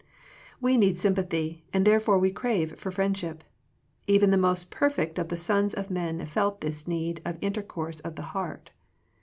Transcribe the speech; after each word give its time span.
We 0.59 0.77
need 0.77 0.97
sympathy, 0.97 1.63
and 1.71 1.85
therefore 1.85 2.17
we 2.17 2.31
crave 2.31 2.75
for 2.79 2.89
friendship. 2.89 3.43
Even 4.07 4.31
the 4.31 4.35
most 4.35 4.71
per 4.71 4.89
fect 4.89 5.19
of 5.19 5.29
the 5.29 5.37
sons 5.37 5.75
of 5.75 5.91
men 5.91 6.25
felt 6.25 6.61
this 6.61 6.87
need 6.87 7.21
of 7.23 7.37
intercourse 7.39 7.99
of 7.99 8.15
the 8.15 8.23
heart. 8.33 8.71